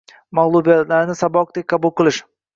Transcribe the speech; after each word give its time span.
Mag‘lubiyatlarni 0.37 1.17
saboqdek 1.21 1.69
qabul 1.77 1.95
qilish. 2.03 2.25